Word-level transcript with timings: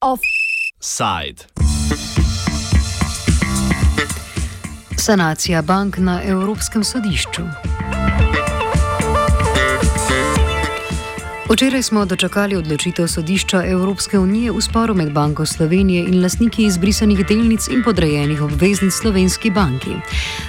Offside. 0.00 1.44
Sanacija 4.96 5.62
bank 5.62 5.96
na 5.98 6.22
Evropskem 6.24 6.84
sodišču. 6.84 7.42
Včeraj 11.46 11.82
smo 11.82 12.04
dočakali 12.04 12.56
odločitev 12.56 13.06
sodišča 13.06 13.62
Evropske 13.66 14.18
unije 14.18 14.52
v 14.52 14.60
sporu 14.60 14.94
med 14.94 15.12
Banko 15.12 15.46
Slovenije 15.46 16.08
in 16.08 16.22
lasniki 16.22 16.64
izbrisanih 16.66 17.26
delnic 17.26 17.68
in 17.68 17.84
podrejenih 17.84 18.42
obveznic 18.42 18.94
Slovenski 18.94 19.50
banki. 19.50 19.94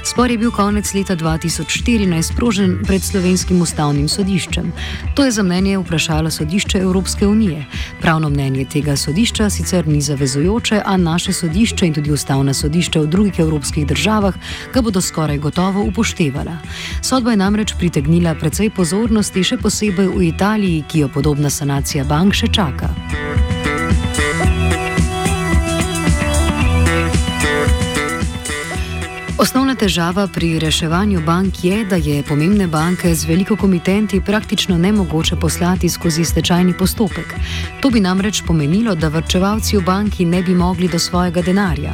Spor 0.04 0.32
je 0.32 0.38
bil 0.38 0.52
konec 0.52 0.94
leta 0.94 1.16
2014 1.16 2.34
sprožen 2.34 2.80
pred 2.88 3.04
Slovenskim 3.04 3.62
ustavnim 3.62 4.10
sodiščem. 4.10 4.72
To 5.16 5.26
je 5.26 5.32
za 5.32 5.44
mnenje 5.44 5.78
vprašalo 5.78 6.32
sodišče 6.32 6.80
Evropske 6.80 7.28
unije. 7.28 7.66
Pravno 8.02 8.30
mnenje 8.30 8.66
tega 8.66 8.96
sodišča 8.98 9.50
sicer 9.50 9.88
ni 9.88 10.02
zavezujoče, 10.02 10.82
a 10.86 10.98
naše 10.98 11.34
sodišče 11.34 11.88
in 11.88 11.94
tudi 11.94 12.12
ustavna 12.12 12.54
sodišča 12.54 13.00
v 13.00 13.08
drugih 13.08 13.40
evropskih 13.40 13.88
državah 13.88 14.34
ga 14.74 14.82
bodo 14.82 15.02
skoraj 15.02 15.38
gotovo 15.38 15.84
upoštevala. 15.84 16.58
Sodba 17.02 17.32
je 17.32 17.38
namreč 17.38 17.74
pritegnila 17.78 18.36
precej 18.36 18.70
pozornosti, 18.70 19.44
še 19.44 19.58
posebej 19.62 20.08
v 20.08 20.28
Italiji, 20.34 20.87
ki 20.88 21.00
jo 21.00 21.08
podobna 21.08 21.50
sanacija 21.50 22.04
bank 22.04 22.34
še 22.34 22.48
čaka. 22.48 22.90
Osnovna 29.38 29.76
težava 29.78 30.26
pri 30.28 30.60
reševanju 30.60 31.22
bank 31.26 31.64
je, 31.64 31.84
da 31.86 31.96
je 31.96 32.24
pomembne 32.24 32.66
banke 32.68 33.16
z 33.16 33.26
veliko 33.30 33.56
komitenti 33.56 34.22
praktično 34.22 34.78
nemogoče 34.78 35.36
poslati 35.36 35.90
skozi 35.90 36.26
stečajni 36.26 36.74
postopek. 36.74 37.36
To 37.82 37.90
bi 37.90 38.00
namreč 38.02 38.42
pomenilo, 38.48 38.96
da 38.96 39.08
vrčevalci 39.08 39.78
v 39.78 39.84
banki 39.86 40.26
ne 40.26 40.42
bi 40.44 40.56
mogli 40.56 40.88
do 40.88 41.00
svojega 41.00 41.42
denarja. 41.42 41.94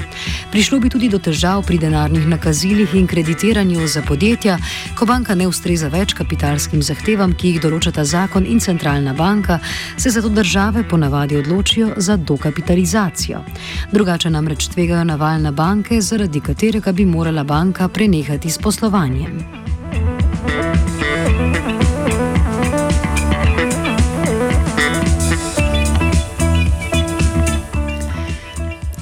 Prišlo 0.52 0.80
bi 0.80 0.90
tudi 0.90 1.10
do 1.10 1.20
težav 1.20 1.66
pri 1.68 1.78
denarnih 1.78 2.28
nakazilih 2.28 2.96
in 2.96 3.08
kreditiranju 3.08 3.88
za 3.88 4.02
podjetja, 4.02 4.58
ko 4.96 5.06
banka 5.06 5.36
ne 5.36 5.48
ustreza 5.48 5.92
več 5.92 6.14
kapitalskim 6.14 6.82
zahtevam, 6.82 7.36
ki 7.36 7.52
jih 7.52 7.62
določata 7.62 8.06
zakon 8.06 8.48
in 8.48 8.64
centralna 8.64 9.14
banka, 9.14 9.60
se 9.98 10.10
zato 10.10 10.30
države 10.30 10.86
ponavadi 10.88 11.38
odločijo 11.38 11.94
za 11.98 12.16
dokapitalizacijo. 12.18 13.44
Drugače 13.92 14.30
namreč 14.30 14.70
tvegajo 14.72 15.04
naval 15.04 15.42
na 15.42 15.52
banke, 15.52 16.02
zaradi 16.02 16.40
katerega 16.40 16.92
bi 16.92 17.06
morala 17.06 17.44
banka 17.44 17.73
prenehati 17.74 18.50
s 18.50 18.58
poslovanjem. 18.58 19.64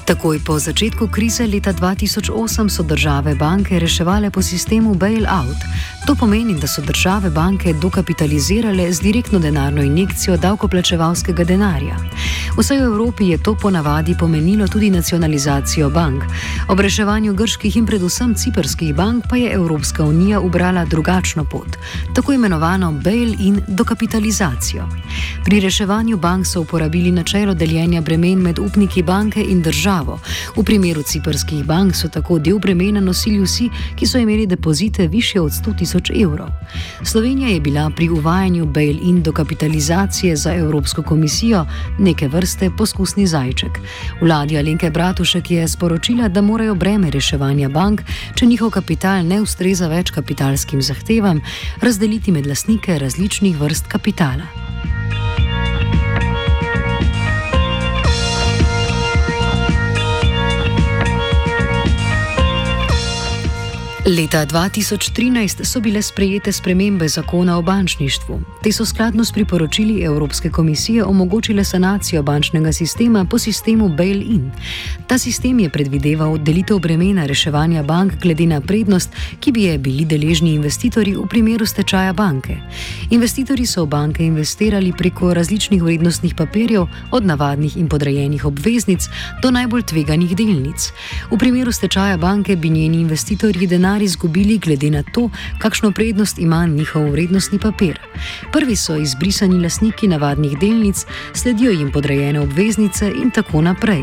Takoj 0.04 0.44
po 0.44 0.58
začetku 0.58 1.08
krize 1.08 1.46
leta 1.46 1.72
2008 1.72 2.68
so 2.68 2.82
države 2.82 3.34
banke 3.34 3.78
reševale 3.78 4.30
po 4.30 4.42
sistemu 4.42 4.94
bail-out. 4.94 5.56
To 6.06 6.14
pomeni, 6.14 6.54
da 6.54 6.66
so 6.66 6.82
države 6.82 7.30
banke 7.30 7.72
dokapitalizirale 7.72 8.92
z 8.92 9.00
direktno 9.00 9.38
denarno 9.38 9.82
injekcijo 9.82 10.36
davkoplačevalskega 10.36 11.44
denarja. 11.44 11.96
Vsej 12.58 12.78
v 12.78 12.82
Evropi 12.82 13.28
je 13.28 13.38
to 13.42 13.54
ponavadi 13.54 14.16
pomenilo 14.18 14.68
tudi 14.68 14.90
nacionalizacijo 14.90 15.90
bank. 15.90 16.24
Ob 16.68 16.80
reševanju 16.80 17.34
grških 17.34 17.76
in 17.76 17.86
predvsem 17.86 18.34
ciperskih 18.34 18.94
bank 18.94 19.24
pa 19.30 19.36
je 19.36 19.52
Evropska 19.52 20.04
unija 20.04 20.40
ubrala 20.40 20.84
drugačno 20.84 21.44
pot, 21.44 21.78
tako 22.14 22.32
imenovano 22.32 22.92
bail-in 22.92 23.62
dokapitalizacijo. 23.68 24.88
Pri 25.44 25.60
reševanju 25.60 26.16
bank 26.16 26.46
so 26.46 26.60
uporabili 26.60 27.10
načelo 27.10 27.54
deljenja 27.54 28.00
bremen 28.00 28.38
med 28.38 28.58
upniki 28.58 29.02
banke 29.02 29.44
in 29.48 29.62
državo. 29.62 30.18
V 30.56 30.64
primeru 30.64 31.02
ciperskih 31.02 31.64
bank 31.64 31.94
so 31.96 32.08
tako 32.08 32.38
del 32.38 32.58
bremena 32.58 33.00
nosili 33.00 33.40
vsi, 33.40 33.70
ki 33.96 34.06
so 34.06 34.18
imeli 34.18 34.46
depozite 34.46 35.06
više 35.06 35.40
od 35.40 35.52
100 35.52 35.78
tisoč 35.78 35.91
evrov. 36.14 36.48
Slovenija 37.04 37.48
je 37.48 37.60
bila 37.60 37.90
pri 37.96 38.08
uvajanju 38.08 38.66
bail-in 38.66 39.22
dokapitalizacije 39.22 40.36
za 40.36 40.54
Evropsko 40.54 41.02
komisijo 41.02 41.66
neke 41.98 42.28
vrste 42.28 42.70
poskusni 42.78 43.26
zajček. 43.26 43.78
Vladja 44.20 44.60
Linke 44.60 44.90
Bratušek 44.90 45.50
je 45.50 45.68
sporočila, 45.68 46.28
da 46.28 46.40
morajo 46.40 46.74
breme 46.74 47.10
reševanja 47.10 47.68
bank, 47.68 48.02
če 48.34 48.46
njihov 48.46 48.70
kapital 48.70 49.26
ne 49.26 49.40
ustreza 49.40 49.88
več 49.88 50.10
kapitalskim 50.10 50.82
zahtevam, 50.82 51.40
razdeliti 51.80 52.32
med 52.32 52.46
lasnike 52.46 52.98
različnih 52.98 53.60
vrst 53.60 53.86
kapitala. 53.86 54.62
Leta 64.12 64.46
2013 64.46 65.64
so 65.64 65.80
bile 65.80 66.02
sprejete 66.02 66.52
spremembe 66.52 67.08
zakona 67.08 67.58
o 67.58 67.62
bančništvu. 67.62 68.40
Te 68.62 68.72
so 68.72 68.84
skladno 68.84 69.24
s 69.24 69.32
priporočili 69.32 70.02
Evropske 70.02 70.50
komisije 70.50 71.04
omogočile 71.04 71.64
sanacijo 71.64 72.22
bančnega 72.22 72.72
sistema 72.72 73.24
po 73.24 73.38
sistemu 73.38 73.88
bail-in. 73.88 74.50
Ta 75.06 75.18
sistem 75.18 75.60
je 75.60 75.70
predvideval 75.70 76.38
delitev 76.38 76.78
bremena 76.78 77.26
reševanja 77.26 77.82
bank 77.82 78.12
glede 78.22 78.46
na 78.46 78.60
prednost, 78.60 79.10
ki 79.40 79.52
bi 79.52 79.62
je 79.62 79.78
bili 79.78 80.04
deležni 80.04 80.54
investitorji 80.54 81.16
v 81.16 81.26
primeru 81.26 81.66
stečaja 81.66 82.12
banke. 82.12 82.56
Investitorji 83.10 83.66
so 83.66 83.84
v 83.84 83.88
banke 83.88 84.24
investirali 84.24 84.92
preko 84.98 85.34
različnih 85.34 85.82
vrednostnih 85.82 86.34
papirjev, 86.34 86.86
od 87.10 87.26
navadnih 87.26 87.76
in 87.76 87.88
podrejenih 87.88 88.44
obveznic 88.44 89.08
do 89.42 89.50
najbolj 89.50 89.82
tveganih 89.82 90.36
delnic. 90.36 90.92
V 91.30 91.38
primeru 91.38 91.72
stečaja 91.72 92.16
banke 92.16 92.56
bi 92.56 92.70
njeni 92.70 93.00
investitorji 93.00 93.66
denar 93.66 94.01
denar 94.02 94.04
izgubili, 94.04 94.58
glede 94.58 94.90
na 94.90 95.02
to, 95.02 95.30
kakšno 95.58 95.92
prednost 95.92 96.38
ima 96.38 96.66
njihov 96.66 97.10
vrednostni 97.10 97.58
papir. 97.58 97.98
Prvi 98.52 98.76
so 98.76 98.96
izbrisani 98.96 99.62
lastniki 99.62 100.08
navadnih 100.08 100.58
delnic, 100.58 101.06
sledijo 101.34 101.70
jim 101.70 101.92
podrejene 101.92 102.40
obveznice 102.40 103.12
in 103.22 103.30
tako 103.30 103.62
naprej. 103.62 104.02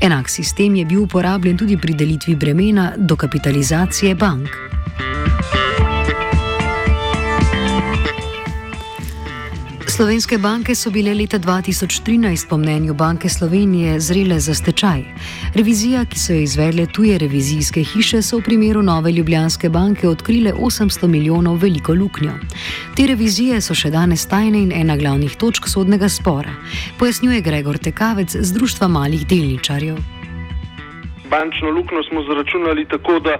Enak 0.00 0.28
sistem 0.28 0.76
je 0.76 0.84
bil 0.84 1.02
uporabljen 1.02 1.56
tudi 1.56 1.76
pri 1.76 1.94
delitvi 1.94 2.34
bremena 2.34 2.92
do 2.96 3.16
kapitalizacije 3.16 4.14
bank. 4.14 4.48
Slovenske 9.98 10.36
banke 10.38 10.74
so 10.78 10.92
bile 10.94 11.10
leta 11.10 11.38
2013 11.42 12.48
po 12.48 12.56
mnenju 12.56 12.94
Banke 12.94 13.28
Slovenije 13.28 14.00
zrele 14.00 14.38
za 14.40 14.54
stečaj. 14.54 15.00
Revizija, 15.54 16.04
ki 16.04 16.18
so 16.18 16.32
jo 16.32 16.40
izvedle 16.40 16.84
tuje 16.86 17.16
revizijske 17.18 17.82
hiše, 17.82 18.20
so 18.22 18.38
v 18.38 18.44
primeru 18.46 18.82
nove 18.82 19.10
Ljubljanske 19.12 19.68
banke 19.68 20.08
odkrile 20.08 20.52
800 20.52 21.06
milijonov 21.06 21.56
veliko 21.62 21.94
luknjo. 21.94 22.30
Te 22.96 23.06
revizije 23.10 23.58
so 23.60 23.74
še 23.74 23.90
danes 23.90 24.26
tajne 24.30 24.60
in 24.68 24.70
ena 24.72 24.94
glavnih 24.96 25.34
točk 25.34 25.66
sodnega 25.66 26.08
spora, 26.08 26.54
pojasnjuje 26.98 27.40
Gregor 27.40 27.78
Tekavec 27.78 28.36
z 28.36 28.52
Društva 28.54 28.88
malih 28.88 29.26
delničarjev. 29.26 29.98
Bančno 31.30 31.74
luknjo 31.74 32.04
smo 32.06 32.22
zaračunali 32.28 32.86
tako, 32.86 33.18
da 33.18 33.34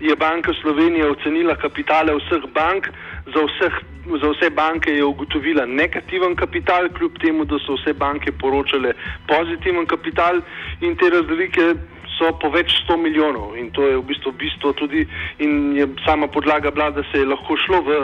je 0.00 0.14
Banka 0.16 0.54
Slovenije 0.62 1.10
ocenila 1.10 1.56
kapitale 1.56 2.14
vseh 2.20 2.46
bank 2.54 2.86
za 3.34 3.42
vseh 3.50 3.82
za 4.20 4.28
vse 4.30 4.50
banke 4.50 4.90
je 4.90 5.04
ugotovila 5.04 5.66
negativen 5.66 6.36
kapital, 6.36 6.88
kljub 6.98 7.18
temu, 7.18 7.44
da 7.44 7.58
so 7.58 7.78
vse 7.78 7.92
banke 7.92 8.32
poročale 8.32 8.92
pozitiven 9.28 9.86
kapital 9.86 10.40
in 10.80 10.96
te 10.96 11.10
razlike 11.10 11.74
so 12.18 12.30
po 12.38 12.50
več 12.54 12.70
sto 12.84 12.96
milijonov 12.96 13.56
in 13.58 13.70
to 13.74 13.86
je 13.88 13.96
v 13.98 14.04
bistvu 14.06 14.32
bistvo 14.38 14.72
tudi 14.78 15.06
in 15.42 15.74
je 15.76 15.88
sama 16.04 16.28
podlaga 16.28 16.70
bila, 16.70 16.90
da 16.90 17.02
se 17.10 17.18
je 17.18 17.26
lahko 17.26 17.56
šlo 17.56 17.80
v, 17.82 17.96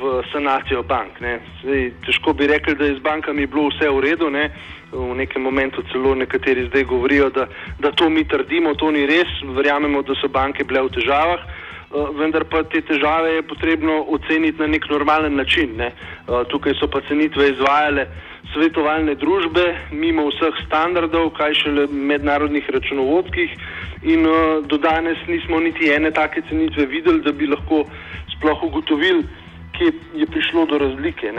v 0.00 0.12
sanacijo 0.32 0.82
bank. 0.82 1.20
Zdaj, 1.62 1.90
težko 2.06 2.32
bi 2.32 2.48
rekli, 2.48 2.74
da 2.74 2.88
je 2.88 2.96
z 2.96 3.04
bankami 3.04 3.46
bilo 3.46 3.68
vse 3.68 3.90
v 3.90 4.00
redu, 4.00 4.30
ne? 4.30 4.48
v 4.92 5.14
nekem 5.16 5.40
momentu 5.40 5.80
celo 5.88 6.12
nekateri 6.14 6.66
zdaj 6.68 6.84
govorijo, 6.84 7.30
da, 7.32 7.46
da 7.80 7.92
to 7.96 8.10
mi 8.12 8.26
trdimo, 8.28 8.74
to 8.76 8.90
ni 8.92 9.06
res, 9.08 9.30
verjamemo, 9.56 10.02
da 10.04 10.12
so 10.20 10.28
banke 10.28 10.64
bile 10.68 10.84
v 10.84 10.92
težavah. 10.92 11.46
Eh, 11.92 12.12
vendar 12.16 12.46
pa 12.48 12.62
te 12.64 12.80
težave 12.80 13.34
je 13.34 13.42
potrebno 13.44 13.98
oceniti 14.16 14.56
na 14.58 14.66
nek 14.66 14.86
normalen 14.88 15.34
način. 15.36 15.76
Ne. 15.76 15.90
Eh, 15.92 16.44
tukaj 16.48 16.72
so 16.80 16.88
pa 16.88 17.02
cenitve 17.08 17.50
izvajale 17.50 18.06
svetovalne 18.52 19.14
družbe, 19.20 19.64
mimo 19.92 20.24
vseh 20.30 20.56
standardov, 20.66 21.30
kaj 21.36 21.54
šele 21.60 21.86
mednarodnih 21.92 22.70
računovodskih 22.70 23.52
in 24.08 24.24
eh, 24.24 24.62
do 24.64 24.78
danes 24.80 25.20
nismo 25.28 25.60
niti 25.60 25.90
ene 25.92 26.10
take 26.10 26.40
cenitve 26.48 26.86
videli, 26.86 27.20
da 27.20 27.32
bi 27.32 27.46
lahko 27.46 27.84
sploh 28.36 28.62
ugotovili, 28.70 29.26
kje 29.76 29.92
je 30.16 30.26
prišlo 30.26 30.64
do 30.72 30.78
razlike. 30.78 31.32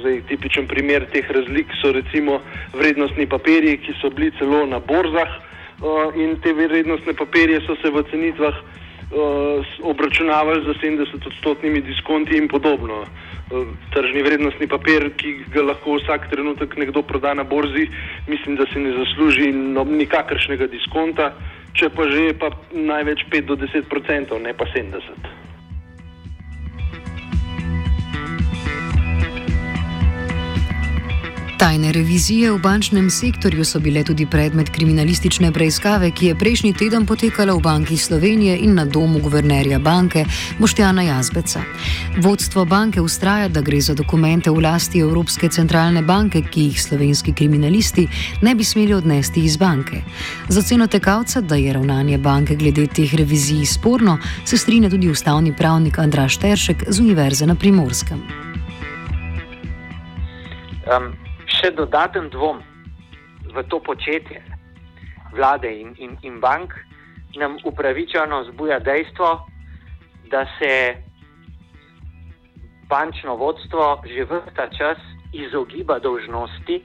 Zdaj, 0.00 0.20
tipičen 0.28 0.68
primer 0.68 1.06
teh 1.12 1.30
razlik 1.30 1.72
so 1.80 1.92
recimo 1.92 2.42
vrednostni 2.76 3.26
papirji, 3.26 3.78
ki 3.86 3.96
so 4.02 4.10
bili 4.10 4.32
celo 4.38 4.66
na 4.66 4.80
borzah 4.80 5.32
in 6.16 6.36
te 6.42 6.52
vrednostne 6.52 7.14
papirje 7.14 7.60
so 7.66 7.76
se 7.82 7.90
v 7.90 8.02
cenitvah 8.10 8.56
uh, 8.56 8.87
obračunavali 9.82 10.64
z 10.64 10.74
70 10.84 11.26
odstotnimi 11.26 11.80
diskonti 11.80 12.36
in 12.36 12.48
podobno. 12.48 13.04
tržni 13.90 14.22
vrednostni 14.22 14.66
papir, 14.68 15.08
ki 15.16 15.30
ga 15.48 15.62
lahko 15.62 15.96
vsak 15.96 16.28
trenutek 16.28 16.76
nekdo 16.76 17.02
proda 17.02 17.32
na 17.34 17.44
borzi, 17.48 17.88
mislim, 18.28 18.56
da 18.56 18.66
se 18.72 18.80
ne 18.80 18.92
zasluži 18.92 19.52
no, 19.52 19.84
nikakršnega 19.84 20.66
diskonta, 20.68 21.32
če 21.72 21.88
pa 21.88 22.04
že 22.12 22.36
pa 22.36 22.52
največ 22.72 23.24
5 23.32 23.48
do 23.48 23.56
10 23.56 23.88
odstotkov, 23.88 24.38
ne 24.44 24.52
pa 24.52 24.68
70 24.68 25.37
Tajne 31.58 31.92
revizije 31.92 32.52
v 32.52 32.58
bančnem 32.62 33.10
sektorju 33.10 33.64
so 33.64 33.80
bile 33.82 34.04
tudi 34.06 34.26
predmet 34.30 34.68
kriminalistične 34.70 35.50
preiskave, 35.52 36.10
ki 36.14 36.26
je 36.26 36.34
prejšnji 36.38 36.70
teden 36.78 37.06
potekala 37.06 37.56
v 37.58 37.60
Banki 37.60 37.96
Slovenije 37.96 38.54
in 38.62 38.76
na 38.78 38.84
domu 38.84 39.18
guvernerja 39.18 39.78
banke 39.78 40.22
Boštjana 40.58 41.02
Jazbeca. 41.02 41.64
Vodstvo 42.22 42.64
banke 42.64 43.00
ustraja, 43.00 43.48
da 43.48 43.60
gre 43.60 43.80
za 43.80 43.94
dokumente 43.94 44.50
v 44.50 44.62
lasti 44.62 45.02
Evropske 45.02 45.48
centralne 45.48 46.02
banke, 46.02 46.46
ki 46.46 46.70
jih 46.70 46.82
slovenski 46.82 47.34
kriminalisti 47.34 48.06
ne 48.42 48.54
bi 48.54 48.64
smeli 48.64 48.94
odnesti 48.94 49.42
iz 49.44 49.56
banke. 49.56 50.02
Za 50.48 50.62
ceno 50.62 50.86
tekavca, 50.86 51.40
da 51.40 51.58
je 51.58 51.72
ravnanje 51.72 52.18
banke 52.18 52.54
glede 52.54 52.86
teh 52.86 53.14
revizij 53.14 53.66
sporno, 53.66 54.18
se 54.44 54.58
strinja 54.58 54.90
tudi 54.90 55.10
ustavni 55.10 55.52
pravnik 55.56 55.98
Andraš 55.98 56.38
Teršek 56.38 56.84
z 56.88 57.00
Univerze 57.00 57.46
na 57.46 57.54
Primorskem. 57.54 58.22
Um 60.86 61.27
še 61.58 61.70
dodaten 61.74 62.30
dvom 62.30 62.62
v 63.54 63.62
to 63.70 63.80
početje 63.82 64.42
vlade 65.34 65.68
in, 65.68 65.94
in, 65.98 66.16
in 66.22 66.40
bank, 66.40 66.72
nam 67.36 67.58
upravičeno 67.64 68.44
zbuja 68.52 68.78
dejstvo, 68.78 69.28
da 70.30 70.44
se 70.58 70.72
bančno 72.88 73.36
vodstvo 73.36 74.00
že 74.06 74.24
vrsta 74.24 74.68
čas 74.72 74.98
izogiba 75.32 75.98
dožnosti, 75.98 76.82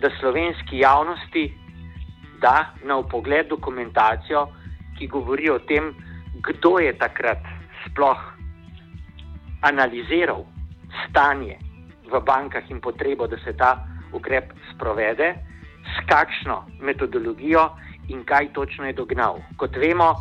da 0.00 0.08
slovenski 0.20 0.78
javnosti 0.78 1.48
da 2.40 2.74
na 2.84 2.96
upogled 2.96 3.48
dokumentacijo, 3.48 4.46
ki 4.98 5.06
govori 5.06 5.50
o 5.50 5.58
tem, 5.58 5.94
kdo 6.42 6.78
je 6.78 6.92
takrat 6.98 7.42
sploh 7.86 8.18
analiziral 9.62 10.44
stanje 11.04 11.67
v 12.10 12.20
bankah 12.24 12.70
in 12.70 12.80
potrebo, 12.80 13.26
da 13.26 13.36
se 13.44 13.52
ta 13.52 13.84
ukrep 14.12 14.52
sprovede, 14.74 15.34
s 15.84 16.06
kakšno 16.08 16.64
metodologijo 16.80 17.70
in 18.08 18.24
kaj 18.24 18.52
točno 18.52 18.86
je 18.86 18.92
dognal. 18.92 19.40
Kot 19.56 19.76
vemo, 19.76 20.14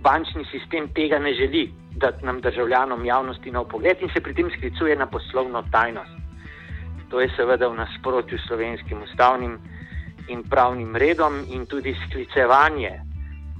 bančni 0.00 0.44
sistem 0.50 0.88
tega 0.94 1.18
ne 1.18 1.34
želi, 1.34 1.68
da 1.96 2.12
nam 2.22 2.40
državljanom 2.40 3.04
javnosti 3.04 3.50
na 3.50 3.64
pogled 3.64 3.96
in 4.00 4.08
se 4.14 4.20
pri 4.20 4.34
tem 4.34 4.50
sklicuje 4.50 4.96
na 4.96 5.06
poslovno 5.06 5.62
tajnost. 5.72 6.14
To 7.10 7.20
je 7.20 7.30
seveda 7.36 7.68
v 7.68 7.76
nasprotju 7.76 8.38
s 8.38 8.46
slovenskim 8.46 9.02
ustavnim 9.02 9.58
in 10.28 10.42
pravnim 10.44 10.96
redom 10.96 11.42
in 11.50 11.66
tudi 11.66 11.96
sklicevanje, 12.06 13.00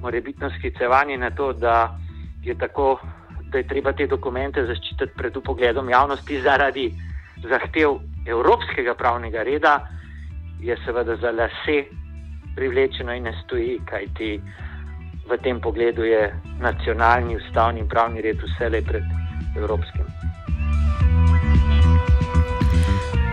morebitno 0.00 0.50
sklicevanje 0.58 1.16
na 1.18 1.30
to, 1.30 1.52
da 1.52 1.98
je 2.42 2.54
tako 2.54 3.00
da 3.52 3.58
je 3.58 3.66
treba 3.66 3.92
te 3.92 4.06
dokumente 4.06 4.64
zaščititi 4.66 5.16
pred 5.16 5.36
upogledom 5.36 5.90
javnosti 5.90 6.40
zaradi 6.42 6.88
zahtev 7.42 7.98
evropskega 8.26 8.94
pravnega 8.94 9.42
reda, 9.42 9.78
je 10.60 10.76
seveda 10.84 11.16
za 11.16 11.30
lase 11.30 11.84
privlečeno 12.56 13.14
in 13.14 13.22
ne 13.22 13.34
stoji, 13.44 13.78
kajti 13.86 14.40
v 15.28 15.38
tem 15.42 15.60
pogledu 15.60 16.04
je 16.04 16.22
nacionalni 16.60 17.36
ustavni 17.36 17.84
pravni 17.88 18.22
red 18.22 18.42
vselej 18.42 18.82
pred 18.82 19.04
evropskim. 19.56 20.06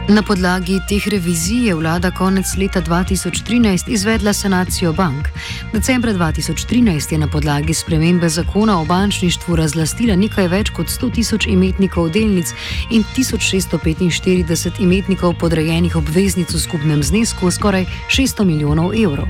Na 0.05 0.21
podlagi 0.21 0.77
teh 0.85 1.01
revizij 1.09 1.65
je 1.65 1.75
vlada 1.75 2.11
konec 2.11 2.45
leta 2.57 2.81
2013 2.81 3.89
izvedla 3.89 4.33
sanacijo 4.33 4.93
bank. 4.93 5.27
Decembra 5.73 6.13
2013 6.13 7.11
je 7.11 7.17
na 7.17 7.27
podlagi 7.27 7.73
spremembe 7.73 8.29
zakona 8.29 8.81
o 8.81 8.85
bančništvu 8.85 9.55
razlastila 9.55 10.15
nekaj 10.15 10.47
več 10.47 10.69
kot 10.69 10.93
100 10.93 11.09
tisoč 11.15 11.47
imetnikov 11.47 12.11
delnic 12.13 12.53
in 12.91 13.01
1645 13.17 14.77
imetnikov 14.79 15.33
podrejenih 15.41 15.95
obveznic 15.95 16.53
v 16.53 16.59
skupnem 16.59 17.03
znesku 17.03 17.51
skoraj 17.51 17.85
600 18.09 18.45
milijonov 18.45 18.93
evrov. 18.93 19.25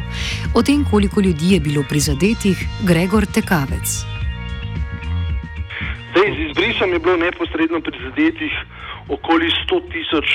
O 0.53 0.63
tem, 0.63 0.83
koliko 0.91 1.21
ljudi 1.21 1.53
je 1.53 1.59
bilo 1.59 1.85
prizadetih, 1.89 2.67
Gregor 2.83 3.25
Tekavec. 3.25 4.03
Zdaj, 6.11 6.29
z 6.35 6.39
izbrisom 6.49 6.93
je 6.93 6.99
bilo 6.99 7.17
neposredno 7.17 7.79
prizadetih 7.79 8.51
okoli 9.09 9.49
100 9.69 9.81
tisoč 9.91 10.27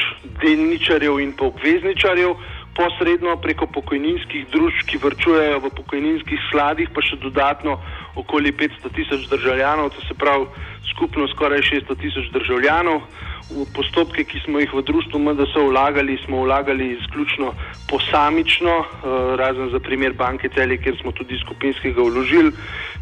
delničarjev 0.42 1.20
in 1.20 1.32
pa 1.36 1.44
obvezničarjev, 1.50 2.34
posredno 2.76 3.36
preko 3.42 3.66
pokojninskih 3.66 4.46
družb, 4.52 4.84
ki 4.86 5.00
vrčujejo 5.02 5.58
v 5.58 5.70
pokojninskih 5.74 6.38
skladih, 6.48 6.88
pa 6.94 7.02
še 7.02 7.18
dodatno 7.22 7.78
okoli 8.16 8.52
500 8.54 8.92
tisoč 8.94 9.26
državljanov, 9.32 9.90
to 9.90 10.00
se 10.06 10.14
pravi 10.14 10.46
skupno 10.92 11.26
skoraj 11.34 11.66
600 11.66 11.98
tisoč 12.00 12.30
državljanov. 12.36 13.02
V 13.50 13.66
postopke, 13.74 14.22
ki 14.24 14.38
smo 14.44 14.60
jih 14.62 14.70
v 14.70 14.82
društvu 14.86 15.18
MDS 15.18 15.54
vlagali, 15.58 16.18
smo 16.24 16.44
vlagali 16.46 16.92
izključno 16.94 17.50
posamično, 17.90 18.70
eh, 18.70 19.36
razen 19.36 19.70
za 19.70 19.80
primer 19.80 20.12
banke 20.12 20.48
Celje, 20.54 20.78
kjer 20.78 20.96
smo 21.00 21.12
tudi 21.12 21.38
skupinskega 21.38 22.02
vložili, 22.02 22.52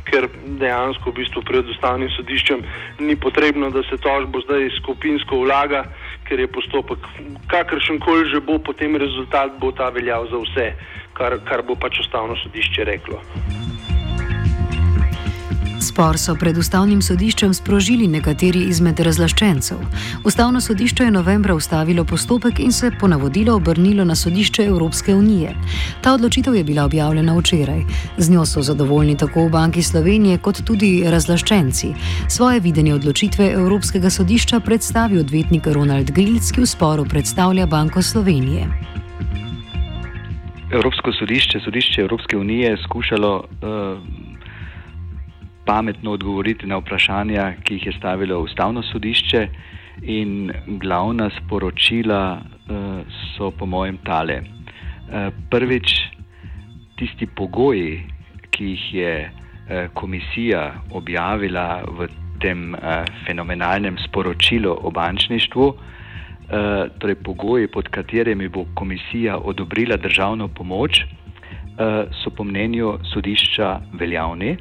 ker 0.09 0.29
dejansko 0.61 1.11
v 1.11 1.15
bistvu 1.21 1.43
pred 1.45 1.69
ustavnim 1.69 2.09
sodiščem 2.17 2.65
ni 3.01 3.17
potrebno, 3.17 3.71
da 3.71 3.83
se 3.83 4.01
tožbo 4.01 4.41
zdaj 4.41 4.71
skupinsko 4.81 5.45
vlaga, 5.45 5.85
ker 6.25 6.41
je 6.41 6.49
postopek 6.49 6.99
kakršen 7.47 8.01
koli 8.01 8.31
že 8.33 8.41
bo, 8.41 8.59
potem 8.59 8.97
rezultat 8.97 9.59
bo 9.61 9.73
ta 9.73 9.93
veljal 9.93 10.29
za 10.33 10.41
vse, 10.45 10.69
kar, 11.13 11.41
kar 11.45 11.63
bo 11.63 11.77
pač 11.77 12.01
ustavno 12.01 12.37
sodišče 12.41 12.85
reklo. 12.85 13.21
Spor 15.99 16.15
so 16.15 16.37
pred 16.39 16.55
ustavnim 16.55 17.01
sodiščem 17.03 17.51
sprožili 17.59 18.05
nekateri 18.07 18.61
izmed 18.71 19.01
razlaščencev. 19.03 19.81
Ustavno 20.31 20.61
sodišče 20.63 21.09
je 21.09 21.11
novembra 21.11 21.57
ustavilo 21.59 22.05
postopek 22.07 22.61
in 22.63 22.71
se 22.73 22.93
po 23.01 23.09
navodilo 23.11 23.57
obrnilo 23.59 24.05
na 24.07 24.15
sodišče 24.15 24.63
Evropske 24.71 25.15
unije. 25.15 25.57
Ta 26.01 26.13
odločitev 26.15 26.55
je 26.55 26.63
bila 26.65 26.85
objavljena 26.87 27.35
včeraj. 27.35 27.83
Z 28.17 28.31
njo 28.31 28.45
so 28.47 28.63
zadovoljni 28.63 29.17
tako 29.19 29.49
v 29.49 29.51
Banki 29.57 29.83
Slovenije 29.83 30.39
kot 30.39 30.61
tudi 30.63 31.03
razlaščenci. 31.03 31.91
Svoje 32.29 32.61
videnje 32.61 32.95
odločitve 32.95 33.51
Evropskega 33.59 34.11
sodišča 34.11 34.61
predstavi 34.61 35.19
odvetnik 35.19 35.67
Ronald 35.67 36.15
Grilc, 36.15 36.53
ki 36.55 36.63
v 36.63 36.71
sporu 36.77 37.09
predstavlja 37.11 37.67
Banko 37.67 38.03
Slovenije. 38.03 38.71
Evropsko 40.71 41.11
sodišče, 41.19 41.65
sodišče 41.67 42.01
Evropske 42.07 42.39
unije 42.39 42.71
je 42.71 42.83
skušalo 42.87 43.35
uh, 43.43 44.28
pametno 45.69 46.15
odgovoriti 46.17 46.67
na 46.67 46.79
vprašanja, 46.81 47.51
ki 47.65 47.75
jih 47.77 47.87
je 47.87 47.93
stavilo 47.93 48.41
ustavno 48.41 48.83
sodišče, 48.83 49.49
in 50.03 50.53
glavna 50.67 51.31
sporočila 51.31 52.41
uh, 52.41 53.01
so, 53.37 53.51
po 53.51 53.67
mojem, 53.67 53.99
tale. 54.05 54.41
Uh, 54.41 55.35
prvič, 55.51 55.93
tisti 56.97 57.27
pogoji, 57.27 58.03
ki 58.51 58.65
jih 58.65 58.95
je 58.95 59.13
uh, 59.29 59.93
komisija 59.95 60.73
objavila 60.91 61.83
v 61.99 62.09
tem 62.39 62.77
fenomenalnem 63.27 63.97
sporočilu 63.99 64.71
o 64.71 64.91
bančništvu, 64.95 65.65
torej 66.99 67.17
pogoji, 67.27 67.67
pod 67.67 67.89
katerimi 67.91 68.49
bo 68.49 68.63
komisija 68.75 69.39
odobrila 69.39 69.97
državno 69.97 70.47
pomoč, 70.49 71.01
so 72.23 72.31
po 72.31 72.45
mnenju 72.45 72.93
sodišča 73.11 73.81
veljavni. 73.99 74.57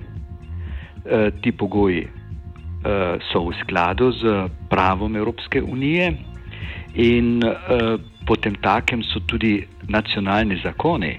Eh, 1.09 1.31
ti 1.41 1.51
pogoji 1.51 2.03
uh, 2.03 3.15
so 3.31 3.39
v 3.47 3.53
skladu 3.63 4.11
z 4.11 4.49
pravom 4.69 5.15
Evropske 5.15 5.61
unije 5.63 6.13
in 6.95 7.39
uh, 7.43 7.95
potem 8.27 8.55
takem 8.55 9.03
so 9.03 9.19
tudi 9.19 9.63
nacionalni 9.87 10.59
zakoni, 10.63 11.13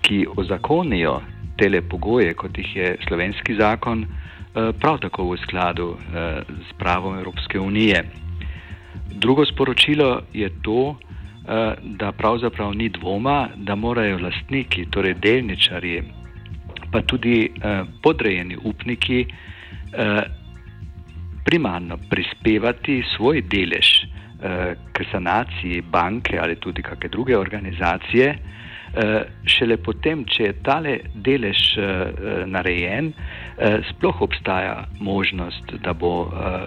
ki 0.00 0.26
ozakonijo 0.36 1.20
tele 1.58 1.82
pogoje, 1.82 2.34
kot 2.34 2.58
jih 2.58 2.76
je 2.76 2.96
slovenski 3.08 3.58
zakon, 3.58 4.06
uh, 4.06 4.70
prav 4.78 5.00
tako 5.02 5.32
v 5.32 5.42
skladu 5.42 5.88
uh, 5.90 5.98
z 6.46 6.78
pravom 6.78 7.18
Evropske 7.18 7.58
unije. 7.58 8.04
Drugo 9.10 9.44
sporočilo 9.44 10.22
je 10.32 10.50
to, 10.62 10.96
da 11.82 12.12
pravzaprav 12.12 12.74
ni 12.74 12.88
dvoma, 12.88 13.48
da 13.56 13.74
morajo 13.74 14.18
lastniki, 14.18 14.86
torej 14.90 15.14
delničarji, 15.14 16.02
pa 16.92 17.02
tudi 17.02 17.48
eh, 17.48 17.84
podrejeni 18.02 18.56
upniki 18.64 19.20
eh, 19.24 20.22
primarno 21.44 21.98
prispevati 22.10 23.02
svoj 23.16 23.42
delež 23.42 23.88
eh, 24.04 24.74
k 24.92 25.04
sanaciji 25.10 25.82
banke 25.82 26.38
ali 26.38 26.56
tudi 26.56 26.82
kakšne 26.82 27.08
druge 27.08 27.38
organizacije. 27.38 28.38
Uh, 28.92 29.22
šele 29.48 29.78
potem, 29.80 30.26
če 30.28 30.42
je 30.44 30.54
tale 30.60 30.90
delež 31.24 31.60
uh, 31.80 31.84
narejen, 32.44 33.06
uh, 33.16 33.78
sploh 33.88 34.20
obstaja 34.20 34.84
možnost, 35.00 35.72
da 35.80 35.94
bo 35.96 36.26
uh, 36.26 36.66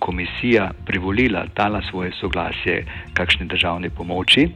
komisija 0.00 0.70
privolila, 0.86 1.44
dala 1.56 1.82
svoje 1.90 2.14
soglasje 2.16 2.78
kakšne 3.12 3.46
državne 3.52 3.90
pomoči. 3.90 4.48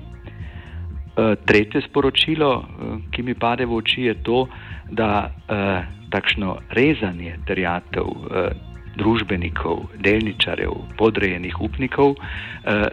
Tretje 1.16 1.80
sporočilo, 1.80 2.64
ki 3.10 3.22
mi 3.22 3.34
pade 3.34 3.64
v 3.64 3.72
oči, 3.72 4.02
je 4.02 4.14
to, 4.22 4.44
da 4.92 5.32
takšno 6.12 6.58
rezanje 6.76 7.38
terjatev 7.48 8.04
družbenikov, 8.96 9.96
delničarjev, 10.00 10.72
podrejenih 10.98 11.56
upnikov, 11.60 12.14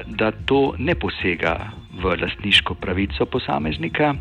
da 0.08 0.32
to 0.48 0.74
ne 0.80 0.96
posega 0.96 1.72
v 2.00 2.16
lastniško 2.22 2.76
pravico 2.76 3.26
posameznika. 3.26 4.14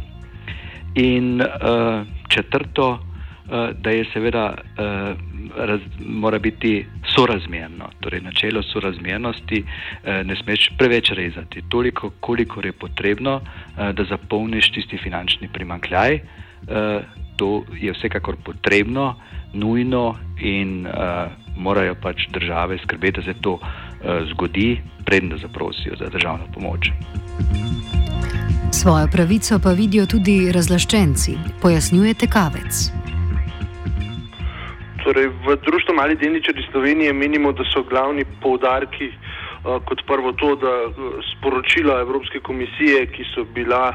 In 0.95 1.43
četrto, 2.29 2.99
da 3.75 3.91
je 3.91 4.05
seveda 4.13 4.55
raz, 5.57 5.81
mora 5.99 6.39
biti 6.39 6.87
sorazmerno, 7.15 7.89
torej 8.01 8.21
načelo 8.21 8.63
sorazmernosti 8.63 9.65
ne 10.25 10.37
smeš 10.37 10.69
preveč 10.79 11.11
rezati, 11.11 11.63
toliko, 11.69 12.11
koliko 12.21 12.61
je 12.65 12.73
potrebno, 12.73 13.41
da 13.77 14.05
zapolniš 14.09 14.73
tisti 14.73 14.99
finančni 14.99 15.49
primankljaj. 15.53 16.19
To 17.37 17.65
je 17.81 17.93
vsekakor 17.93 18.37
potrebno, 18.45 19.15
nujno 19.53 20.15
in 20.41 20.87
morajo 21.57 21.95
pač 21.95 22.29
države 22.33 22.79
skrbeti, 22.79 23.21
da 23.21 23.23
se 23.23 23.35
to 23.41 23.59
zgodi, 24.31 24.81
predem 25.05 25.29
da 25.29 25.37
zaprosijo 25.37 25.97
za 25.99 26.09
državno 26.09 26.45
pomoč. 26.55 26.91
Svojo 28.73 29.07
pravico 29.13 29.59
pa 29.59 29.73
vidijo 29.73 30.07
tudi 30.07 30.53
razlaščenci, 30.53 31.37
pojasnjuje 31.63 32.15
Kavec. 32.15 33.02
Torej, 35.05 35.29
v 35.47 35.57
Društvu 35.67 35.95
Mali 35.95 36.15
delničari 36.15 36.63
Slovenije 36.71 37.13
menimo, 37.13 37.53
da 37.53 37.65
so 37.65 37.83
glavni 37.83 38.25
poudarki 38.43 39.11
uh, 39.11 39.83
kot 39.85 40.03
prvo 40.07 40.33
to, 40.33 40.55
da 40.57 40.75
uh, 40.87 41.19
sporočila 41.33 42.01
Evropske 42.01 42.41
komisije, 42.41 43.07
ki 43.07 43.25
so 43.35 43.45
bila 43.45 43.95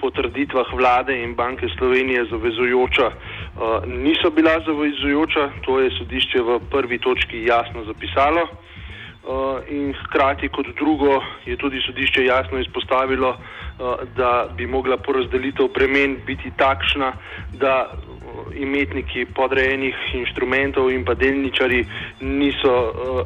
po 0.00 0.10
trditvah 0.10 0.66
vlade 0.74 1.16
in 1.22 1.34
banke 1.34 1.66
Slovenije 1.78 2.24
zavezujoča, 2.30 3.06
uh, 3.06 3.82
niso 3.86 4.30
bila 4.30 4.60
zavezujoča. 4.66 5.50
To 5.66 5.80
je 5.80 5.90
sodišče 5.98 6.42
v 6.42 6.60
prvi 6.70 6.98
točki 6.98 7.44
jasno 7.44 7.84
zapisalo. 7.84 8.46
Uh, 9.24 9.62
in 9.72 9.94
hkrati 9.96 10.48
kot 10.52 10.66
drugo 10.76 11.22
je 11.46 11.56
tudi 11.56 11.80
sodišče 11.80 12.24
jasno 12.24 12.58
izpostavilo, 12.60 13.30
uh, 13.30 14.02
da 14.16 14.48
bi 14.56 14.66
mogla 14.66 14.96
porazdelitev 14.96 15.68
bremen 15.74 16.18
biti 16.26 16.52
takšna, 16.56 17.12
da 17.52 17.94
imetniki 18.54 19.24
podrejenih 19.34 19.94
inštrumentov 20.14 20.90
in 20.90 21.04
pa 21.04 21.14
delničari 21.14 21.84
niso 22.20 22.74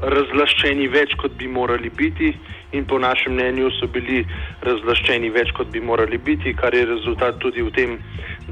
razlaščeni 0.03 0.89
več, 0.89 1.17
kot 1.21 1.35
bi 1.39 1.49
morali 1.49 1.91
biti 1.91 2.33
in 2.73 2.85
po 2.85 2.99
našem 2.99 3.33
mnenju 3.33 3.71
so 3.81 3.89
bili 3.93 4.21
razlaščeni 4.63 5.31
več, 5.33 5.53
kot 5.57 5.73
bi 5.73 5.81
morali 5.81 6.19
biti, 6.19 6.55
kar 6.55 6.75
je 6.75 6.85
rezultat 6.85 7.41
tudi 7.41 7.65
v 7.65 7.73
tem, 7.73 7.97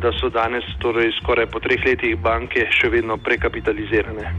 da 0.01 0.13
so 0.17 0.33
danes, 0.33 0.65
torej 0.81 1.13
skoraj 1.21 1.51
po 1.53 1.61
treh 1.61 1.85
letih, 1.85 2.17
banke 2.21 2.67
še 2.81 2.91
vedno 2.93 3.21
prekapitalizirane. 3.21 4.33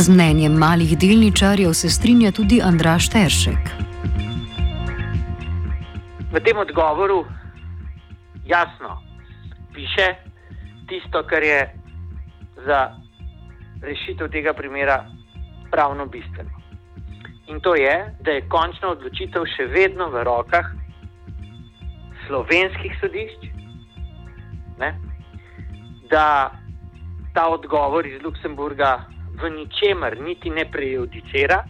Z 0.00 0.08
mnenjem 0.08 0.56
malih 0.56 0.98
delničarjev 0.98 1.72
se 1.76 1.90
strinja 1.90 2.32
tudi 2.32 2.62
Andraš 2.64 3.08
Teršek 3.12 3.90
v 6.30 6.38
tem 6.40 6.56
odgovoru 6.58 7.26
jasno 8.46 9.02
piše 9.74 10.14
tisto, 10.88 11.22
kar 11.26 11.42
je 11.42 11.74
za 12.66 12.94
rešitev 13.82 14.30
tega 14.30 14.52
primera 14.52 15.06
pravno 15.70 16.06
bistveno. 16.06 16.50
In 17.46 17.60
to 17.60 17.74
je, 17.74 18.14
da 18.20 18.30
je 18.30 18.48
končna 18.48 18.94
odločitev 18.94 19.46
še 19.56 19.66
vedno 19.66 20.10
v 20.10 20.22
rokah 20.22 20.66
slovenskih 22.26 22.94
sodišč, 23.00 23.50
ne? 24.78 24.90
da 26.10 26.50
ta 27.34 27.46
odgovor 27.50 28.06
iz 28.06 28.22
Luksemburga 28.22 29.06
v 29.42 29.50
ničemer 29.50 30.20
niti 30.20 30.50
ne 30.50 30.64
prejudicira 30.70 31.64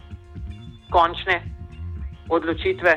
končne 0.91 1.41
odločitve. 2.29 2.93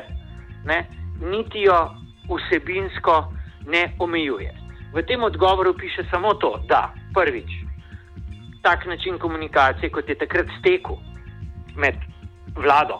Ne? 0.65 0.85
niti 1.21 1.61
jo 1.61 1.91
vsebinsko 2.27 3.33
ne 3.67 3.93
omejuje. 3.99 4.51
V 4.93 5.03
tem 5.03 5.23
odgovoru 5.23 5.73
piše 5.73 6.03
samo 6.11 6.33
to, 6.33 6.59
da 6.67 6.93
prvič, 7.13 7.51
tak 8.61 8.85
način 8.85 9.17
komunikacije, 9.17 9.89
kot 9.89 10.09
je 10.09 10.15
takrat 10.15 10.47
stekel 10.59 10.97
med 11.75 11.95
vlado, 12.55 12.99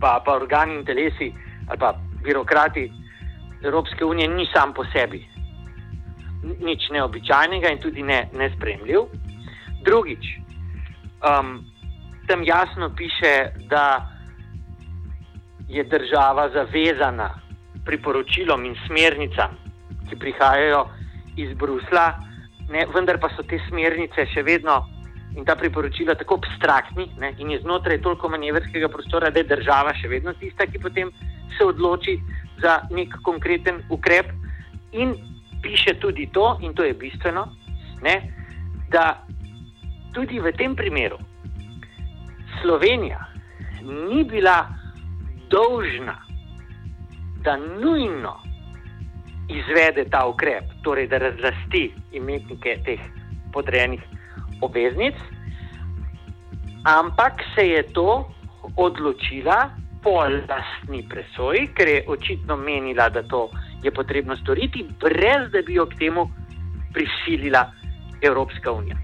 pa, 0.00 0.22
pa 0.24 0.32
organi 0.36 0.74
in 0.74 0.84
telesi 0.84 1.32
ali 1.68 1.78
pa 1.78 1.94
birokrati 2.24 2.92
Evropske 3.64 4.04
unije, 4.04 4.28
ni 4.28 4.46
sam 4.52 4.74
po 4.74 4.84
sebi 4.92 5.34
nič 6.60 6.90
neobičajnega 6.90 7.72
in 7.72 7.78
tudi 7.80 8.02
ne, 8.02 8.28
nespremljiv. 8.36 9.08
Drugič, 9.84 10.24
um, 11.24 11.64
tam 12.26 12.44
jasno 12.44 12.90
piše, 12.96 13.50
da 13.68 14.10
je 15.68 15.84
država 15.84 16.50
zavezana 16.52 17.30
priporočilom 17.84 18.64
in 18.64 18.76
smernicam, 18.86 19.56
ki 20.08 20.16
prihajajo 20.16 20.86
iz 21.36 21.56
Brusla, 21.56 22.14
ne, 22.68 22.86
vendar 22.94 23.18
pa 23.20 23.28
so 23.36 23.42
te 23.42 23.58
smernice 23.68 24.26
še 24.32 24.42
vedno 24.42 24.84
in 25.36 25.44
ta 25.44 25.56
priporočila 25.58 26.14
tako 26.14 26.38
abstraktni 26.38 27.08
ne, 27.18 27.34
in 27.38 27.50
je 27.50 27.60
znotraj 27.60 28.00
toliko 28.02 28.28
manevrskega 28.28 28.88
prostora, 28.88 29.30
da 29.30 29.42
je 29.42 29.50
država 29.50 29.94
še 29.98 30.08
vedno 30.08 30.32
tista, 30.38 30.66
ki 30.66 30.78
potem 30.78 31.10
se 31.58 31.64
odloči 31.64 32.18
za 32.62 32.78
nek 32.90 33.18
konkreten 33.22 33.82
ukrep. 33.90 34.30
In 34.92 35.16
piše 35.62 35.96
tudi 36.00 36.28
to, 36.32 36.58
in 36.62 36.74
to 36.74 36.84
je 36.84 36.94
bistveno, 36.94 37.48
ne, 38.02 38.14
da 38.92 39.24
tudi 40.14 40.38
v 40.40 40.52
tem 40.56 40.76
primeru 40.76 41.18
Slovenija 42.62 43.26
ni 43.82 44.24
bila 44.24 44.68
dolžna, 45.50 46.16
da 47.42 47.56
nujno 47.56 48.40
izvede 49.48 50.04
ta 50.10 50.26
ukrep, 50.26 50.64
torej 50.82 51.06
da 51.06 51.18
razlasti 51.18 51.92
imetnike 52.12 52.78
teh 52.84 53.00
podrejenih 53.52 54.00
obveznic, 54.60 55.14
ampak 56.84 57.32
se 57.54 57.68
je 57.68 57.82
to 57.92 58.30
odločila 58.76 59.70
po 60.02 60.24
lastni 60.48 61.04
presoji, 61.08 61.68
ker 61.76 61.88
je 61.88 62.04
očitno 62.08 62.56
menila, 62.56 63.08
da 63.08 63.22
to 63.22 63.50
je 63.82 63.90
potrebno 63.90 64.36
storiti, 64.36 64.86
brez 65.00 65.52
da 65.52 65.62
bi 65.62 65.74
jo 65.74 65.86
k 65.86 65.98
temu 65.98 66.30
prisilila 66.92 67.70
Evropska 68.22 68.72
unija. 68.72 68.96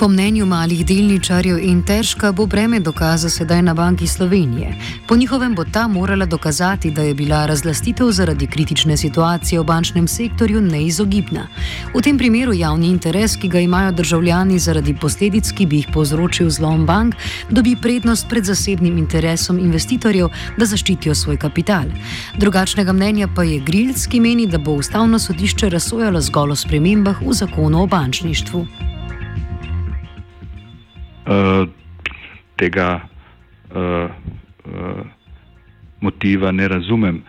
Po 0.00 0.08
mnenju 0.08 0.46
malih 0.46 0.80
delničarjev 0.86 1.58
in 1.60 1.82
težka 1.84 2.30
bo 2.32 2.46
breme 2.46 2.78
dokaza 2.80 3.28
sedaj 3.28 3.60
na 3.62 3.74
Banki 3.74 4.06
Slovenije. 4.06 4.72
Po 5.08 5.16
njihovem 5.16 5.54
bo 5.54 5.64
ta 5.64 5.88
morala 5.88 6.26
dokazati, 6.26 6.90
da 6.90 7.02
je 7.02 7.14
bila 7.14 7.46
razlastitev 7.46 8.10
zaradi 8.10 8.46
kritične 8.46 8.96
situacije 8.96 9.60
v 9.60 9.64
bančnem 9.64 10.08
sektorju 10.08 10.60
neizogibna. 10.60 11.46
V 11.94 12.02
tem 12.02 12.18
primeru 12.18 12.52
javni 12.52 12.88
interes, 12.88 13.36
ki 13.36 13.48
ga 13.48 13.60
imajo 13.60 13.92
državljani 13.92 14.58
zaradi 14.58 14.96
posledic, 15.00 15.52
ki 15.52 15.66
bi 15.66 15.76
jih 15.76 15.88
povzročil 15.92 16.50
zlom 16.50 16.86
bank, 16.86 17.14
dobi 17.50 17.76
prednost 17.76 18.28
pred 18.28 18.44
zasebnim 18.44 18.98
interesom 18.98 19.58
investitorjev, 19.58 20.28
da 20.56 20.64
zaščitijo 20.64 21.14
svoj 21.14 21.36
kapital. 21.36 21.92
Drugačnega 22.36 22.92
mnenja 22.92 23.28
pa 23.36 23.42
je 23.44 23.60
Grilc, 23.60 24.06
ki 24.06 24.20
meni, 24.20 24.46
da 24.46 24.58
bo 24.58 24.80
ustavno 24.80 25.18
sodišče 25.18 25.68
razsojalo 25.68 26.20
zgolj 26.20 26.50
o 26.50 26.56
spremembah 26.56 27.20
v 27.20 27.32
zakonu 27.32 27.82
o 27.82 27.86
bančništvu. 27.86 28.66
Eh, 31.30 31.66
tega 32.56 33.00
uh, 33.74 34.10
uh, 34.66 35.06
motiva 36.00 36.50
ne 36.52 36.68
razumem, 36.68 37.22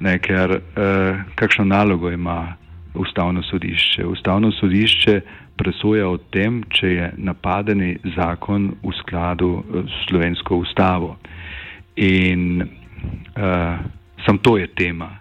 ne, 0.00 0.14
ker 0.18 0.56
uh, 0.56 1.20
kakšno 1.36 1.64
nalogo 1.64 2.10
ima 2.10 2.56
ustavno 2.94 3.42
sodišče. 3.42 4.06
Ustavno 4.06 4.50
sodišče 4.52 5.20
presoja 5.56 6.08
o 6.08 6.16
tem, 6.32 6.62
če 6.72 6.88
je 6.88 7.12
napadeni 7.16 7.98
zakon 8.16 8.72
v 8.82 8.94
skladu 9.02 9.52
s 9.84 10.08
slovensko 10.08 10.56
ustavo. 10.64 11.16
In 11.96 12.62
uh, 12.62 13.78
sam 14.24 14.38
to 14.38 14.56
je 14.56 14.66
tema. 14.66 15.12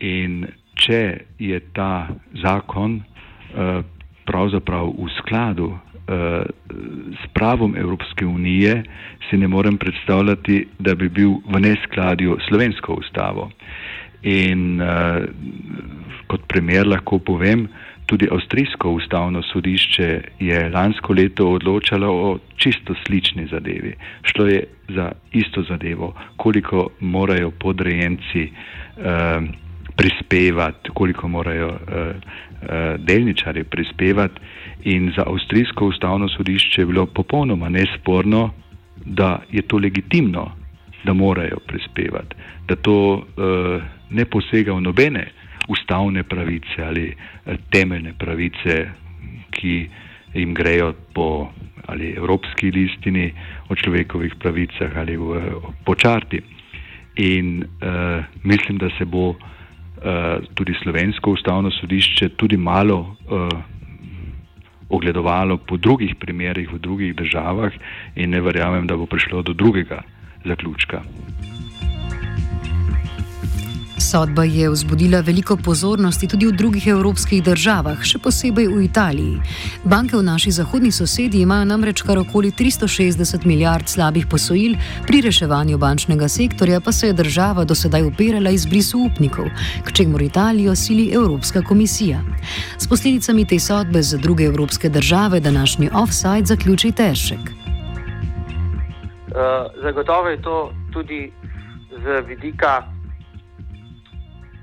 In 0.00 0.42
če 0.74 1.02
je 1.38 1.60
ta 1.72 2.08
zakon 2.42 2.98
uh, 2.98 3.84
pravzaprav 4.26 4.90
v 4.90 5.12
skladu 5.22 5.76
s 6.08 7.26
pravom 7.34 7.76
Evropske 7.76 8.26
unije 8.26 8.82
si 9.30 9.36
ne 9.36 9.48
morem 9.48 9.76
predstavljati, 9.78 10.66
da 10.78 10.94
bi 10.94 11.08
bil 11.08 11.30
v 11.44 11.60
neskladju 11.60 12.38
slovensko 12.48 12.94
ustavo. 12.94 13.50
In 14.22 14.80
uh, 14.80 14.88
kot 16.26 16.40
primer 16.48 16.86
lahko 16.86 17.18
povem, 17.18 17.68
tudi 18.08 18.28
avstrijsko 18.32 18.90
ustavno 18.90 19.42
sodišče 19.42 20.20
je 20.40 20.70
lansko 20.70 21.12
leto 21.12 21.48
odločalo 21.50 22.08
o 22.08 22.38
čisto 22.56 22.94
slični 23.06 23.46
zadevi. 23.50 23.94
Šlo 24.22 24.46
je 24.46 24.64
za 24.88 25.12
isto 25.32 25.62
zadevo, 25.62 26.14
koliko 26.36 26.88
morajo 27.00 27.50
podrejenci 27.50 28.42
eh, 28.42 29.40
prispevati, 29.96 30.90
koliko 30.94 31.28
morajo 31.28 31.68
eh, 31.68 32.12
eh, 32.62 32.96
delničari 32.98 33.64
prispevati. 33.64 34.40
In 34.84 35.12
za 35.16 35.24
avstrijsko 35.26 35.86
ustavno 35.86 36.28
sodišče 36.28 36.82
je 36.82 36.86
bilo 36.86 37.06
popolnoma 37.06 37.68
nesporno, 37.68 38.50
da 39.04 39.42
je 39.50 39.62
to 39.62 39.78
legitimno, 39.78 40.50
da 41.04 41.12
morajo 41.12 41.58
prispevati, 41.66 42.36
da 42.68 42.76
to 42.76 43.22
eh, 43.22 43.80
ne 44.10 44.24
posega 44.24 44.72
v 44.72 44.80
nobene 44.80 45.28
ustavne 45.68 46.22
pravice 46.22 46.82
ali 46.84 47.06
eh, 47.08 47.56
temeljne 47.70 48.12
pravice, 48.18 48.90
ki 49.50 49.88
jim 50.34 50.54
grejo 50.54 50.92
po 51.14 51.48
ali 51.86 52.12
Evropski 52.16 52.70
listini 52.70 53.32
o 53.68 53.74
človekovih 53.74 54.34
pravicah 54.38 54.96
ali 54.96 55.16
v, 55.16 55.40
po 55.84 55.94
čarti. 55.94 56.40
In 57.16 57.64
uh, 57.64 58.24
mislim, 58.44 58.78
da 58.78 58.90
se 58.98 59.04
bo 59.04 59.28
uh, 59.30 59.36
tudi 60.54 60.74
slovensko 60.82 61.30
ustavno 61.30 61.70
sodišče 61.70 62.28
tudi 62.28 62.56
malo 62.56 63.16
uh, 63.26 63.48
ogledovalo 64.88 65.58
po 65.58 65.76
drugih 65.76 66.14
primerih 66.16 66.72
v 66.72 66.78
drugih 66.78 67.16
državah 67.16 67.72
in 68.16 68.30
ne 68.30 68.40
verjamem, 68.40 68.86
da 68.86 68.96
bo 68.96 69.06
prišlo 69.06 69.42
do 69.42 69.52
drugega 69.52 70.02
zaključka. 70.44 71.02
Sodba 74.08 74.44
je 74.44 74.70
vzbudila 74.70 75.20
veliko 75.20 75.56
pozornosti 75.56 76.28
tudi 76.28 76.46
v 76.48 76.54
drugih 76.56 76.86
evropskih 76.88 77.42
državah, 77.44 78.00
še 78.00 78.16
posebej 78.24 78.64
v 78.72 78.86
Italiji. 78.86 79.34
Banke 79.84 80.16
v 80.16 80.24
naši 80.24 80.48
zahodni 80.56 80.88
sosedi 80.88 81.42
imajo 81.44 81.66
namreč 81.68 82.00
kar 82.00 82.16
okoli 82.16 82.48
360 82.56 83.44
milijard 83.44 83.84
slabih 83.84 84.24
posojil, 84.24 84.80
pri 85.04 85.20
reševanju 85.28 85.76
bančnega 85.76 86.24
sektorja 86.24 86.80
pa 86.80 86.88
se 86.88 87.12
je 87.12 87.18
država 87.20 87.68
do 87.68 87.76
sedaj 87.76 88.08
upirala 88.08 88.48
izbrisu 88.48 89.04
upnikov, 89.12 89.52
k 89.84 89.92
čemur 89.92 90.24
Italijo 90.24 90.72
sili 90.72 91.10
Evropska 91.12 91.60
komisija. 91.60 92.24
S 92.80 92.88
posledicami 92.88 93.44
te 93.44 93.60
sodbe 93.60 94.02
za 94.02 94.16
druge 94.16 94.48
evropske 94.48 94.88
države 94.88 95.40
današnji 95.40 95.90
offside 95.92 96.48
zaključi 96.48 96.92
težek. 96.92 97.44
Uh, 99.28 99.68
zagotovo 99.84 100.28
je 100.32 100.42
to 100.42 100.72
tudi 100.92 101.28
z 101.92 102.24
vidika 102.24 102.97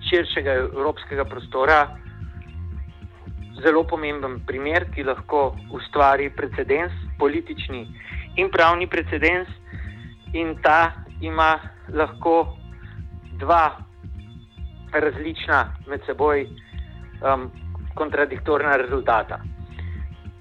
širšega 0.10 0.54
evropskega 0.54 1.26
prostora 1.26 1.80
zelo 3.64 3.84
pomemben 3.88 4.40
primer, 4.46 4.90
ki 4.92 5.04
lahko 5.04 5.56
ustvari 5.72 6.30
precedens, 6.30 6.94
politični 7.20 7.86
in 8.38 8.50
pravni 8.52 8.88
precedens, 8.88 9.48
in 10.34 10.56
ta 10.62 10.92
ima 11.22 11.56
lahko 11.94 12.58
dva 13.40 13.78
različna 14.92 15.60
med 15.88 16.04
seboj 16.06 16.46
um, 16.46 17.50
kontradiktorna 17.96 18.76
rezultata. 18.76 19.40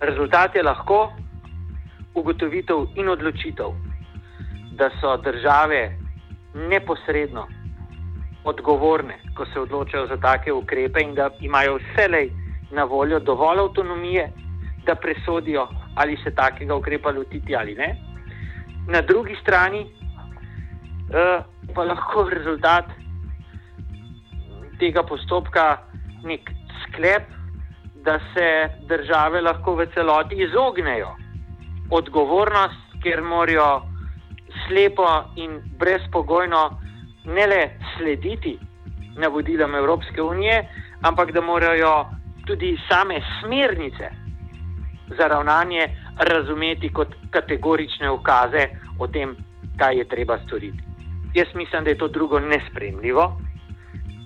Rezultat 0.01 0.57
je 0.57 0.63
lahko 0.63 1.13
ugotovitev 2.15 2.87
in 2.97 3.09
odločitev, 3.09 3.75
da 4.75 4.91
so 5.01 5.17
države 5.17 5.97
neposredno 6.55 7.47
odgovorne, 8.45 9.19
ko 9.37 9.47
se 9.47 9.61
odločajo 9.61 10.07
za 10.07 10.17
take 10.17 10.53
ukrepe 10.53 11.01
in 11.03 11.15
da 11.15 11.31
imajo 11.41 11.79
vselej 11.79 12.31
na 12.71 12.85
voljo 12.85 13.19
dovolj 13.21 13.59
avtonomije, 13.59 14.31
da 14.87 14.95
presodijo, 14.95 15.69
ali 15.95 16.17
se 16.25 16.35
takega 16.35 16.75
ukrepa 16.75 17.11
lotiti 17.11 17.57
ali 17.57 17.75
ne. 17.75 17.97
Na 18.89 19.01
drugi 19.01 19.37
strani 19.43 19.81
uh, 19.81 21.45
pa 21.75 21.85
lahko 21.85 22.29
rezultat 22.31 22.85
tega 24.79 25.03
postopka 25.03 25.79
nek 26.25 26.51
sklep, 26.83 27.23
da 28.05 28.19
se 28.35 28.69
države 28.89 29.41
lahko 29.41 29.75
v 29.75 29.87
celoti 29.95 30.37
izognejo 30.45 31.15
odgovornost, 31.91 32.99
ker 33.03 33.23
morajo 33.23 33.83
slepo 34.67 35.09
in 35.37 35.61
brezpogojno 35.79 36.84
ne 37.25 37.47
le 37.47 37.71
slediti 37.97 38.59
navodilom 39.17 39.75
Evropske 39.75 40.23
unije, 40.23 40.69
ampak 41.03 41.33
da 41.33 41.41
morajo 41.41 42.07
tudi 42.47 42.77
same 42.89 43.21
smernice 43.41 44.11
za 45.19 45.29
ravnanje 45.29 45.89
razumeti 46.19 46.89
kot 46.89 47.09
kategorične 47.31 48.11
ukaze 48.11 48.69
o 48.99 49.07
tem, 49.07 49.37
kaj 49.79 49.99
je 49.99 50.09
treba 50.09 50.39
storiti. 50.47 50.79
Jaz 51.35 51.49
mislim, 51.55 51.85
da 51.85 51.91
je 51.91 51.99
to 51.99 52.09
drugo 52.09 52.41
nespremljivo 52.41 53.41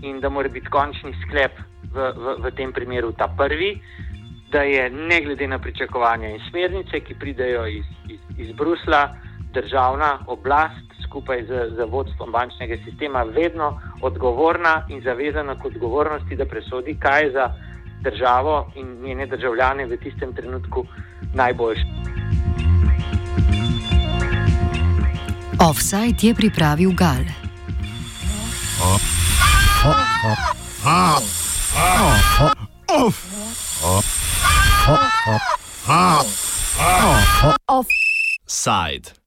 in 0.03 0.21
da 0.21 0.29
mora 0.29 0.49
biti 0.49 0.67
končni 0.67 1.15
sklep 1.27 1.53
v, 1.95 2.13
v, 2.17 2.37
v 2.45 2.51
tem 2.57 2.73
primeru 2.73 3.13
ta 3.13 3.29
prvi, 3.37 3.81
da 4.53 4.63
je 4.63 4.91
ne 4.91 5.21
glede 5.21 5.47
na 5.47 5.59
pričakovanja 5.59 6.29
in 6.29 6.41
smernice, 6.51 7.01
ki 7.01 7.15
pridejo 7.15 7.67
iz, 7.67 7.85
iz, 8.09 8.21
iz 8.39 8.53
Brusla, 8.57 9.17
državna 9.55 10.19
oblast 10.27 10.89
skupaj 11.09 11.43
z, 11.43 11.77
z 11.77 11.87
vodstvom 11.91 12.33
bančnega 12.33 12.77
sistema 12.85 13.23
vedno 13.23 13.81
odgovorna 14.03 14.87
in 14.89 15.01
zavezana 15.01 15.55
k 15.55 15.65
odgovornosti, 15.65 16.37
da 16.37 16.45
presodi, 16.45 16.99
kaj 17.01 17.23
je 17.25 17.33
za 17.33 17.51
državo 18.01 18.73
in 18.75 19.03
njene 19.03 19.27
državljane 19.27 19.87
v 19.87 19.97
tistem 19.97 20.33
trenutku 20.35 20.87
najboljše. 21.35 21.85
Offside 25.61 26.29
je 26.29 26.35
pripravil 26.35 26.93
Gal. 26.95 27.25
Offside. 37.67 39.18